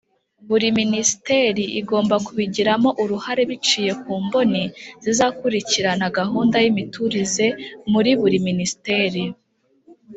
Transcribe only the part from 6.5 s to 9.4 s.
y' imiturize muri buri minisiteri.